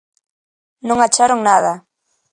[0.87, 1.73] Non acharon nada.